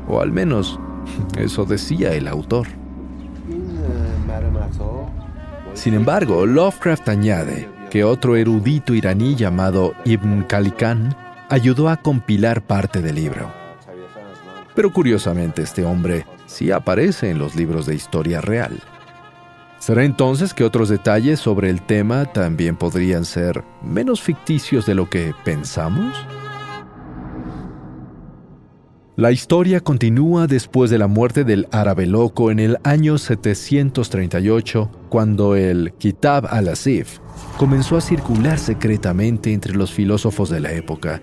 o 0.10 0.20
al 0.20 0.34
menos 0.34 0.78
eso 1.38 1.64
decía 1.64 2.14
el 2.14 2.28
autor. 2.28 2.68
Sin 5.76 5.94
embargo, 5.94 6.46
Lovecraft 6.46 7.08
añade 7.08 7.70
que 7.90 8.04
otro 8.04 8.36
erudito 8.36 8.94
iraní 8.94 9.36
llamado 9.36 9.94
Ibn 10.04 10.44
Khalikan 10.44 11.16
ayudó 11.50 11.90
a 11.90 11.98
compilar 11.98 12.62
parte 12.62 13.02
del 13.02 13.16
libro. 13.16 13.52
Pero 14.76 14.94
curiosamente 14.94 15.62
este 15.62 15.84
hombre 15.84 16.26
sí 16.46 16.72
aparece 16.72 17.30
en 17.30 17.40
los 17.40 17.56
libros 17.56 17.86
de 17.86 17.96
historia 17.96 18.40
real. 18.42 18.80
¿Será 19.80 20.04
entonces 20.04 20.54
que 20.54 20.64
otros 20.64 20.90
detalles 20.90 21.40
sobre 21.40 21.70
el 21.70 21.82
tema 21.82 22.26
también 22.26 22.76
podrían 22.76 23.26
ser 23.26 23.64
menos 23.82 24.22
ficticios 24.22 24.86
de 24.86 24.96
lo 24.96 25.10
que 25.10 25.34
pensamos? 25.44 26.16
La 29.20 29.32
historia 29.34 29.82
continúa 29.82 30.48
después 30.48 30.90
de 30.90 30.98
la 30.98 31.08
muerte 31.08 31.44
del 31.44 31.68
árabe 31.72 32.06
loco 32.06 32.52
en 32.52 32.60
el 32.60 32.78
año 32.84 33.18
738, 33.18 34.90
cuando 35.10 35.58
el 35.58 35.92
Kitab 35.98 36.48
al-Asif 36.50 37.20
comenzó 37.58 37.98
a 37.98 38.02
circular 38.02 38.58
secretamente 38.58 39.52
entre 39.52 39.74
los 39.74 39.92
filósofos 39.92 40.50
de 40.50 40.62
la 40.62 40.72
época, 40.72 41.22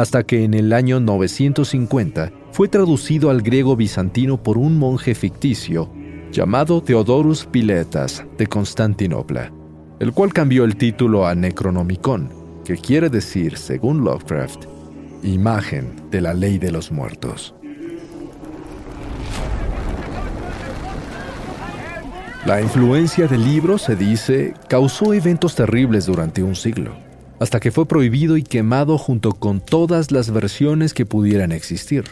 hasta 0.00 0.22
que 0.22 0.44
en 0.44 0.54
el 0.54 0.72
año 0.72 0.98
950 0.98 2.32
fue 2.52 2.68
traducido 2.68 3.28
al 3.28 3.42
griego 3.42 3.76
bizantino 3.76 4.42
por 4.42 4.56
un 4.56 4.78
monje 4.78 5.14
ficticio 5.14 5.92
llamado 6.32 6.82
Theodorus 6.82 7.44
Piletas 7.44 8.24
de 8.38 8.46
Constantinopla, 8.46 9.52
el 9.98 10.12
cual 10.12 10.32
cambió 10.32 10.64
el 10.64 10.76
título 10.76 11.26
a 11.26 11.34
Necronomicon, 11.34 12.30
que 12.64 12.78
quiere 12.78 13.10
decir, 13.10 13.58
según 13.58 14.02
Lovecraft, 14.02 14.64
imagen 15.22 15.92
de 16.10 16.22
la 16.22 16.32
ley 16.32 16.56
de 16.56 16.72
los 16.72 16.90
muertos. 16.90 17.54
La 22.46 22.62
influencia 22.62 23.26
del 23.26 23.44
libro, 23.44 23.76
se 23.76 23.96
dice, 23.96 24.54
causó 24.66 25.12
eventos 25.12 25.54
terribles 25.54 26.06
durante 26.06 26.42
un 26.42 26.56
siglo, 26.56 26.94
hasta 27.40 27.58
que 27.58 27.72
fue 27.72 27.86
prohibido 27.86 28.36
y 28.36 28.44
quemado 28.44 28.98
junto 28.98 29.32
con 29.32 29.60
todas 29.60 30.12
las 30.12 30.30
versiones 30.30 30.94
que 30.94 31.06
pudieran 31.06 31.50
existir. 31.50 32.04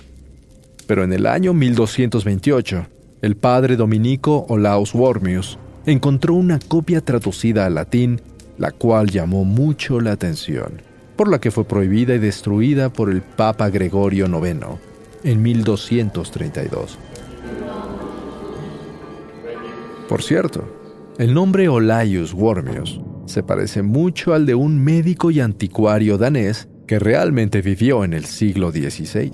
Pero 0.88 1.04
en 1.04 1.12
el 1.12 1.26
año 1.26 1.54
1228, 1.54 2.86
el 3.22 3.36
padre 3.36 3.76
dominico 3.76 4.46
Olaus 4.48 4.94
Wormius 4.94 5.58
encontró 5.86 6.34
una 6.34 6.58
copia 6.58 7.02
traducida 7.02 7.66
al 7.66 7.76
latín, 7.76 8.20
la 8.56 8.72
cual 8.72 9.10
llamó 9.10 9.44
mucho 9.44 10.00
la 10.00 10.12
atención 10.12 10.88
por 11.18 11.28
la 11.28 11.40
que 11.40 11.50
fue 11.50 11.64
prohibida 11.64 12.14
y 12.14 12.18
destruida 12.18 12.90
por 12.90 13.10
el 13.10 13.22
Papa 13.22 13.70
Gregorio 13.70 14.26
IX 14.26 14.78
en 15.24 15.42
1232. 15.42 16.96
Por 20.08 20.22
cierto, 20.22 20.64
el 21.18 21.34
nombre 21.34 21.68
Olaius 21.68 22.32
Wormius 22.32 23.00
se 23.28 23.42
parece 23.42 23.82
mucho 23.82 24.34
al 24.34 24.46
de 24.46 24.54
un 24.54 24.82
médico 24.82 25.30
y 25.30 25.40
anticuario 25.40 26.18
danés 26.18 26.68
que 26.86 26.98
realmente 26.98 27.60
vivió 27.60 28.02
en 28.02 28.14
el 28.14 28.24
siglo 28.24 28.70
XVI. 28.70 29.30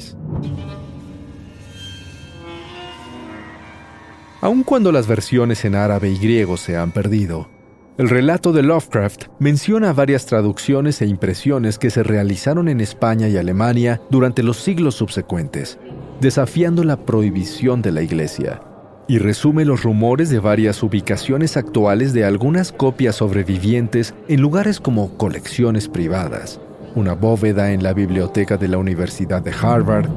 Aun 4.41 4.63
cuando 4.65 4.93
las 4.93 5.07
versiones 5.07 5.65
en 5.65 5.75
árabe 5.75 6.11
y 6.11 6.19
griego 6.19 6.57
se 6.57 6.77
han 6.77 6.93
perdido, 6.93 7.49
el 7.97 8.11
relato 8.11 8.53
de 8.53 8.65
Lovecraft 8.65 9.27
menciona 9.39 9.93
varias 9.93 10.27
traducciones 10.27 11.01
e 11.01 11.07
impresiones 11.07 11.79
que 11.79 11.91
se 11.91 12.03
realizaron 12.03 12.69
en 12.69 12.81
España 12.81 13.29
y 13.29 13.37
Alemania 13.37 14.03
durante 14.11 14.43
los 14.43 14.57
siglos 14.57 14.97
subsecuentes, 14.97 15.79
desafiando 16.21 16.83
la 16.83 17.07
prohibición 17.07 17.81
de 17.83 17.93
la 17.93 18.03
Iglesia, 18.03 18.61
y 19.07 19.19
resume 19.19 19.65
los 19.65 19.83
rumores 19.83 20.31
de 20.31 20.39
varias 20.39 20.83
ubicaciones 20.83 21.57
actuales 21.57 22.13
de 22.13 22.25
algunas 22.25 22.73
copias 22.73 23.17
sobrevivientes 23.17 24.15
en 24.29 24.41
lugares 24.41 24.81
como 24.81 25.17
colecciones 25.17 25.89
privadas, 25.89 26.61
una 26.95 27.15
bóveda 27.15 27.73
en 27.73 27.83
la 27.83 27.93
biblioteca 27.93 28.57
de 28.57 28.69
la 28.69 28.79
Universidad 28.79 29.43
de 29.43 29.53
Harvard, 29.53 30.09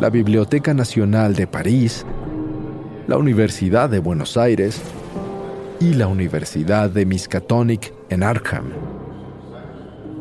la 0.00 0.10
Biblioteca 0.10 0.72
Nacional 0.74 1.34
de 1.34 1.46
París, 1.46 2.06
la 3.06 3.18
Universidad 3.18 3.90
de 3.90 3.98
Buenos 3.98 4.36
Aires, 4.36 4.80
y 5.82 5.94
la 5.94 6.06
Universidad 6.06 6.90
de 6.90 7.04
Miskatonic 7.04 7.92
en 8.08 8.22
Arkham. 8.22 8.70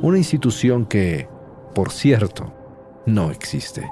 Una 0.01 0.17
institución 0.17 0.88
que, 0.88 1.27
por 1.75 1.91
cierto, 1.91 2.51
no 3.05 3.29
existe. 3.29 3.88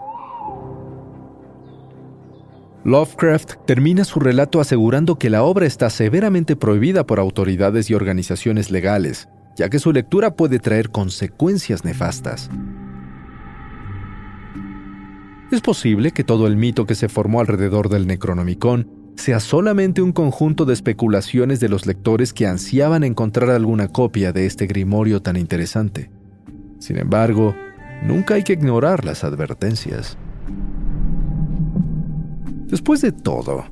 Lovecraft 2.85 3.65
termina 3.65 4.05
su 4.05 4.19
relato 4.21 4.61
asegurando 4.61 5.19
que 5.19 5.29
la 5.29 5.43
obra 5.43 5.65
está 5.65 5.89
severamente 5.89 6.55
prohibida 6.55 7.05
por 7.05 7.19
autoridades 7.19 7.89
y 7.89 7.93
organizaciones 7.93 8.71
legales, 8.71 9.27
ya 9.57 9.69
que 9.69 9.79
su 9.79 9.91
lectura 9.91 10.35
puede 10.35 10.59
traer 10.59 10.89
consecuencias 10.89 11.83
nefastas. 11.83 12.49
Es 15.51 15.61
posible 15.61 16.11
que 16.11 16.23
todo 16.23 16.47
el 16.47 16.55
mito 16.55 16.85
que 16.85 16.95
se 16.95 17.09
formó 17.09 17.41
alrededor 17.41 17.89
del 17.89 18.07
Necronomicon 18.07 18.87
sea 19.15 19.41
solamente 19.41 20.01
un 20.01 20.13
conjunto 20.13 20.63
de 20.63 20.73
especulaciones 20.73 21.59
de 21.59 21.67
los 21.67 21.85
lectores 21.85 22.31
que 22.31 22.47
ansiaban 22.47 23.03
encontrar 23.03 23.49
alguna 23.49 23.89
copia 23.89 24.31
de 24.31 24.45
este 24.45 24.67
grimorio 24.67 25.21
tan 25.21 25.35
interesante. 25.35 26.09
Sin 26.77 26.97
embargo, 26.97 27.53
nunca 28.03 28.35
hay 28.35 28.43
que 28.43 28.53
ignorar 28.53 29.03
las 29.03 29.25
advertencias. 29.25 30.17
Después 32.69 33.01
de 33.01 33.11
todo, 33.11 33.65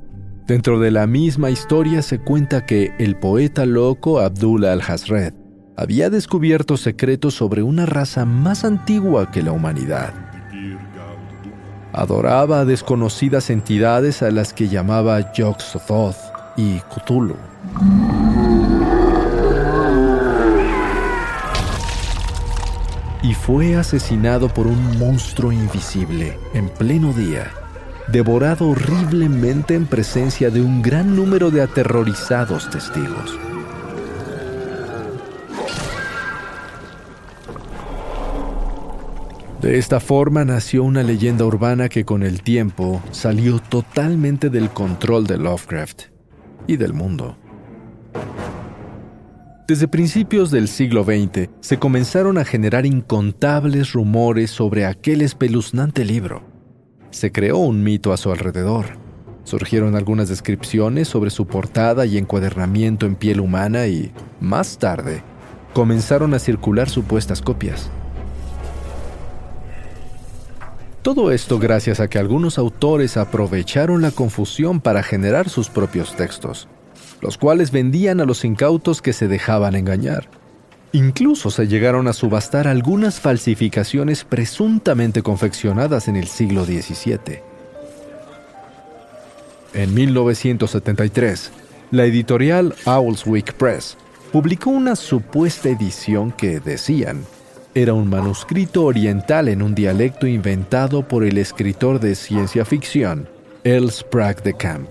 dentro 0.48 0.80
de 0.80 0.92
la 0.92 1.08
misma 1.08 1.50
historia 1.50 2.02
se 2.02 2.20
cuenta 2.20 2.66
que 2.66 2.92
el 3.00 3.16
poeta 3.16 3.66
loco 3.66 4.20
Abdullah 4.20 4.74
al-Hazred 4.74 5.34
había 5.76 6.10
descubierto 6.10 6.78
secretos 6.78 7.36
sobre 7.36 7.62
una 7.64 7.86
raza 7.86 8.26
más 8.26 8.66
antigua 8.66 9.32
que 9.32 9.44
la 9.44 9.52
humanidad 9.52 10.14
adoraba 11.98 12.60
a 12.60 12.66
desconocidas 12.66 13.50
entidades 13.50 14.22
a 14.22 14.30
las 14.30 14.54
que 14.54 14.68
llamaba 14.68 15.34
Yog-Sothoth 15.34 16.16
y 16.56 16.80
Cthulhu. 16.82 17.36
Y 23.24 23.34
fue 23.34 23.76
asesinado 23.76 24.48
por 24.48 24.68
un 24.68 25.00
monstruo 25.00 25.52
invisible 25.52 26.38
en 26.54 26.70
pleno 26.70 27.12
día, 27.14 27.52
devorado 28.12 28.70
horriblemente 28.70 29.76
en 29.76 29.86
presencia 29.86 30.50
de 30.50 30.62
un 30.62 30.82
gran 30.82 31.16
número 31.16 31.52
de 31.52 31.62
aterrorizados 31.62 32.70
testigos. 32.70 33.38
De 39.62 39.78
esta 39.78 40.00
forma 40.00 40.46
nació 40.46 40.84
una 40.84 41.04
leyenda 41.04 41.44
urbana 41.44 41.90
que 41.90 42.06
con 42.06 42.24
el 42.24 42.42
tiempo 42.42 43.02
salió 43.12 43.60
totalmente 43.60 44.50
del 44.50 44.70
control 44.70 45.28
de 45.28 45.38
Lovecraft 45.38 46.04
y 46.68 46.78
del 46.78 46.94
mundo. 46.94 47.38
Desde 49.68 49.90
principios 49.90 50.50
del 50.52 50.70
siglo 50.70 51.04
XX 51.04 51.50
se 51.60 51.78
comenzaron 51.78 52.38
a 52.38 52.46
generar 52.46 52.86
incontables 52.86 53.92
rumores 53.92 54.52
sobre 54.52 54.86
aquel 54.86 55.22
espeluznante 55.22 56.06
libro. 56.06 56.57
Se 57.12 57.32
creó 57.32 57.58
un 57.58 57.84
mito 57.84 58.14
a 58.14 58.18
su 58.18 58.32
alrededor. 58.32 58.86
Surgieron 59.44 59.96
algunas 59.96 60.28
descripciones 60.28 61.08
sobre 61.08 61.30
su 61.30 61.48
portada 61.48 62.06
y 62.06 62.18
encuadernamiento 62.18 63.06
en 63.06 63.16
piel 63.16 63.40
humana 63.40 63.88
y, 63.88 64.12
más 64.42 64.78
tarde, 64.78 65.24
comenzaron 65.74 66.34
a 66.34 66.40
circular 66.40 66.90
supuestas 66.90 67.42
copias. 67.42 67.90
Todo 71.02 71.32
esto 71.32 71.58
gracias 71.58 72.02
a 72.02 72.10
que 72.10 72.20
algunos 72.20 72.58
autores 72.58 73.16
aprovecharon 73.16 74.02
la 74.02 74.12
confusión 74.12 74.82
para 74.82 75.04
generar 75.04 75.48
sus 75.48 75.70
propios 75.70 76.18
textos, 76.18 76.68
los 77.22 77.38
cuales 77.38 77.72
vendían 77.72 78.20
a 78.20 78.26
los 78.26 78.44
incautos 78.44 79.02
que 79.02 79.14
se 79.14 79.30
dejaban 79.30 79.76
engañar. 79.76 80.28
Incluso 80.94 81.52
se 81.52 81.68
llegaron 81.68 82.08
a 82.08 82.14
subastar 82.14 82.68
algunas 82.68 83.20
falsificaciones 83.20 84.24
presuntamente 84.24 85.22
confeccionadas 85.22 86.08
en 86.08 86.16
el 86.16 86.28
siglo 86.28 86.66
XVII. 86.66 87.42
En 89.74 89.94
1973, 89.94 91.52
la 91.92 92.06
editorial 92.06 92.74
Owlswick 92.86 93.54
Press 93.54 93.98
publicó 94.32 94.70
una 94.70 94.96
supuesta 94.96 95.70
edición 95.70 96.32
que 96.32 96.60
decían 96.60 97.26
era 97.76 97.94
un 97.94 98.10
manuscrito 98.10 98.86
oriental 98.86 99.48
en 99.50 99.62
un 99.62 99.76
dialecto 99.76 100.26
inventado 100.26 101.08
por 101.08 101.24
el 101.24 101.38
escritor 101.38 102.00
de 102.00 102.16
ciencia 102.16 102.66
ficción, 102.66 103.30
El 103.64 103.92
Sprague 103.92 104.42
de 104.42 104.54
Camp. 104.56 104.90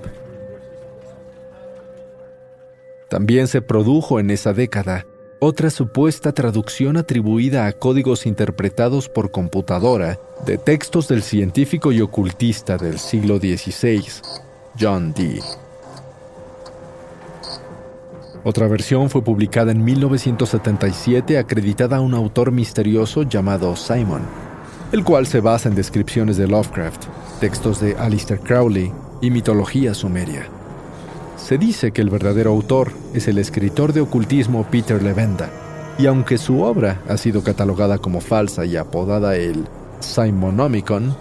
También 3.08 3.48
se 3.48 3.60
produjo 3.60 4.20
en 4.20 4.30
esa 4.30 4.52
década 4.52 5.04
otra 5.38 5.70
supuesta 5.70 6.32
traducción 6.32 6.96
atribuida 6.96 7.66
a 7.66 7.72
códigos 7.72 8.26
interpretados 8.26 9.08
por 9.08 9.30
computadora 9.30 10.18
de 10.46 10.56
textos 10.56 11.08
del 11.08 11.22
científico 11.22 11.92
y 11.92 12.00
ocultista 12.00 12.78
del 12.78 12.98
siglo 12.98 13.38
XVI, 13.38 14.04
John 14.80 15.12
Dee. 15.12 15.42
Otra 18.44 18.68
versión 18.68 19.10
fue 19.10 19.22
publicada 19.22 19.72
en 19.72 19.84
1977 19.84 21.36
acreditada 21.36 21.96
a 21.96 22.00
un 22.00 22.14
autor 22.14 22.52
misterioso 22.52 23.24
llamado 23.24 23.74
Simon, 23.76 24.22
el 24.92 25.04
cual 25.04 25.26
se 25.26 25.40
basa 25.40 25.68
en 25.68 25.74
descripciones 25.74 26.36
de 26.36 26.46
Lovecraft, 26.46 27.06
textos 27.40 27.80
de 27.80 27.96
Alistair 27.96 28.40
Crowley 28.40 28.92
y 29.20 29.30
mitología 29.30 29.94
sumeria. 29.94 30.55
Se 31.46 31.58
dice 31.58 31.92
que 31.92 32.02
el 32.02 32.10
verdadero 32.10 32.50
autor 32.50 32.90
es 33.14 33.28
el 33.28 33.38
escritor 33.38 33.92
de 33.92 34.00
ocultismo 34.00 34.66
Peter 34.68 35.00
Levenda, 35.00 35.48
y 35.96 36.06
aunque 36.06 36.38
su 36.38 36.62
obra 36.62 37.02
ha 37.08 37.16
sido 37.16 37.44
catalogada 37.44 37.98
como 37.98 38.20
falsa 38.20 38.64
y 38.64 38.74
apodada 38.74 39.36
el 39.36 39.68
Simonomicon, 40.00 41.16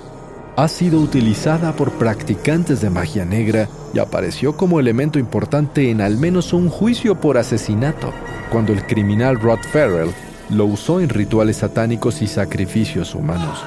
ha 0.56 0.68
sido 0.68 1.00
utilizada 1.00 1.74
por 1.74 1.92
practicantes 1.92 2.82
de 2.82 2.90
magia 2.90 3.24
negra 3.24 3.70
y 3.94 4.00
apareció 4.00 4.58
como 4.58 4.80
elemento 4.80 5.20
importante 5.20 5.92
en 5.92 6.02
al 6.02 6.18
menos 6.18 6.54
un 6.54 6.70
juicio 6.70 7.22
por 7.22 7.38
asesinato, 7.38 8.12
cuando 8.52 8.74
el 8.74 8.84
criminal 8.88 9.40
Rod 9.40 9.60
Farrell 9.72 10.10
lo 10.50 10.66
usó 10.66 11.02
en 11.02 11.10
rituales 11.10 11.58
satánicos 11.58 12.24
y 12.24 12.28
sacrificios 12.28 13.14
humanos. 13.14 13.64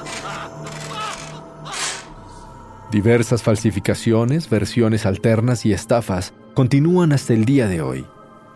Diversas 2.90 3.42
falsificaciones, 3.42 4.48
versiones 4.48 5.04
alternas 5.04 5.66
y 5.66 5.74
estafas 5.74 6.32
continúan 6.54 7.12
hasta 7.12 7.34
el 7.34 7.44
día 7.44 7.68
de 7.68 7.82
hoy, 7.82 8.06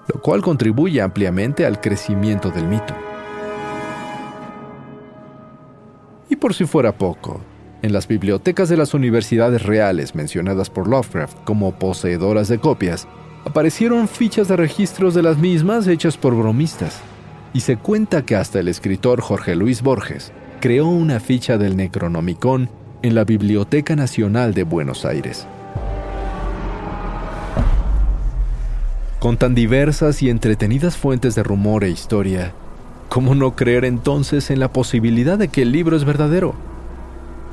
lo 0.08 0.22
cual 0.22 0.40
contribuye 0.40 1.02
ampliamente 1.02 1.66
al 1.66 1.82
crecimiento 1.82 2.50
del 2.50 2.66
mito. 2.66 2.94
Y 6.30 6.36
por 6.36 6.54
si 6.54 6.64
fuera 6.64 6.96
poco, 6.96 7.42
en 7.82 7.92
las 7.92 8.08
bibliotecas 8.08 8.70
de 8.70 8.78
las 8.78 8.94
universidades 8.94 9.64
reales 9.64 10.14
mencionadas 10.14 10.70
por 10.70 10.88
Lovecraft 10.88 11.36
como 11.44 11.72
poseedoras 11.72 12.48
de 12.48 12.58
copias, 12.58 13.06
aparecieron 13.44 14.08
fichas 14.08 14.48
de 14.48 14.56
registros 14.56 15.12
de 15.12 15.22
las 15.22 15.36
mismas 15.36 15.86
hechas 15.88 16.16
por 16.16 16.34
bromistas. 16.34 17.02
Y 17.52 17.60
se 17.60 17.76
cuenta 17.76 18.24
que 18.24 18.36
hasta 18.36 18.60
el 18.60 18.68
escritor 18.68 19.20
Jorge 19.20 19.54
Luis 19.56 19.82
Borges 19.82 20.32
creó 20.60 20.86
una 20.86 21.20
ficha 21.20 21.58
del 21.58 21.76
Necronomicon 21.76 22.70
en 23.02 23.14
la 23.14 23.24
Biblioteca 23.24 23.96
Nacional 23.96 24.54
de 24.54 24.64
Buenos 24.64 25.04
Aires. 25.04 25.46
Con 29.18 29.36
tan 29.36 29.54
diversas 29.54 30.22
y 30.22 30.30
entretenidas 30.30 30.96
fuentes 30.96 31.34
de 31.34 31.42
rumor 31.42 31.84
e 31.84 31.90
historia, 31.90 32.52
¿cómo 33.08 33.34
no 33.34 33.54
creer 33.54 33.84
entonces 33.84 34.50
en 34.50 34.58
la 34.58 34.72
posibilidad 34.72 35.38
de 35.38 35.48
que 35.48 35.62
el 35.62 35.72
libro 35.72 35.96
es 35.96 36.04
verdadero? 36.04 36.54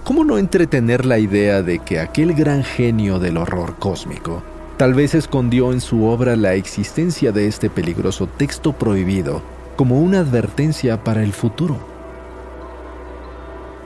¿Cómo 0.04 0.24
no 0.24 0.38
entretener 0.38 1.06
la 1.06 1.20
idea 1.20 1.62
de 1.62 1.80
que 1.80 2.00
aquel 2.00 2.34
gran 2.34 2.64
genio 2.64 3.20
del 3.20 3.38
horror 3.38 3.76
cósmico 3.78 4.42
tal 4.78 4.94
vez 4.94 5.14
escondió 5.14 5.74
en 5.74 5.82
su 5.82 6.06
obra 6.06 6.36
la 6.36 6.54
existencia 6.54 7.32
de 7.32 7.48
este 7.48 7.70
peligroso 7.70 8.28
texto 8.28 8.74
prohibido 8.74 9.42
como 9.76 10.00
una 10.00 10.20
advertencia 10.20 11.04
para 11.04 11.22
el 11.22 11.34
futuro? 11.34 11.99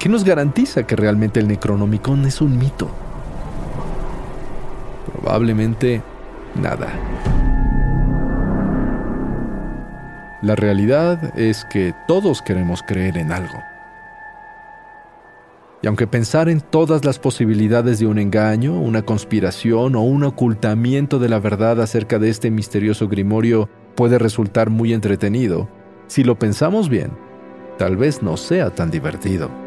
¿Qué 0.04 0.10
nos 0.10 0.26
garantiza 0.26 0.86
que 0.86 0.98
realmente 0.98 1.40
el 1.40 1.48
Necronomicon 1.48 2.26
es 2.26 2.42
un 2.42 2.58
mito? 2.58 2.90
Probablemente 5.14 6.02
nada. 6.62 6.90
La 10.42 10.58
realidad 10.58 11.40
es 11.40 11.64
que 11.72 11.96
todos 12.06 12.42
queremos 12.42 12.84
creer 12.86 13.18
en 13.18 13.32
algo. 13.32 13.58
Y 15.82 15.88
aunque 15.88 16.06
pensar 16.06 16.50
en 16.50 16.60
todas 16.60 17.06
las 17.06 17.18
posibilidades 17.18 18.00
de 18.00 18.06
un 18.06 18.20
engaño, 18.20 18.78
una 18.78 19.04
conspiración 19.04 19.96
o 19.96 20.02
un 20.02 20.26
ocultamiento 20.26 21.18
de 21.18 21.30
la 21.30 21.40
verdad 21.40 21.80
acerca 21.80 22.20
de 22.20 22.30
este 22.30 22.52
misterioso 22.52 23.08
grimorio 23.08 23.70
puede 23.96 24.20
resultar 24.20 24.70
muy 24.70 24.92
entretenido, 24.92 25.70
si 26.08 26.26
lo 26.26 26.38
pensamos 26.38 26.90
bien, 26.90 27.12
tal 27.78 27.96
vez 27.96 28.22
no 28.22 28.36
sea 28.36 28.70
tan 28.70 28.92
divertido. 28.92 29.63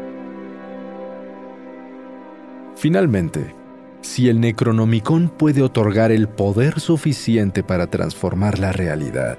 Finalmente, 2.77 3.55
si 4.01 4.29
el 4.29 4.39
Necronomicon 4.39 5.29
puede 5.29 5.61
otorgar 5.61 6.11
el 6.11 6.27
poder 6.27 6.79
suficiente 6.79 7.63
para 7.63 7.87
transformar 7.87 8.59
la 8.59 8.71
realidad, 8.71 9.37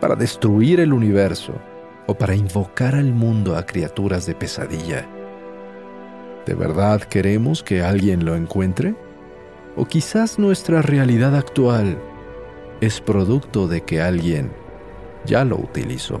para 0.00 0.16
destruir 0.16 0.80
el 0.80 0.92
universo 0.92 1.54
o 2.06 2.14
para 2.14 2.34
invocar 2.34 2.94
al 2.94 3.12
mundo 3.12 3.56
a 3.56 3.64
criaturas 3.64 4.26
de 4.26 4.34
pesadilla, 4.34 5.06
¿De 6.46 6.54
verdad 6.54 7.00
queremos 7.00 7.62
que 7.62 7.82
alguien 7.82 8.24
lo 8.24 8.34
encuentre? 8.34 8.96
¿O 9.76 9.84
quizás 9.84 10.40
nuestra 10.40 10.82
realidad 10.82 11.36
actual 11.36 11.98
es 12.80 13.00
producto 13.00 13.68
de 13.68 13.82
que 13.82 14.00
alguien 14.00 14.50
ya 15.24 15.44
lo 15.44 15.56
utilizó? 15.56 16.20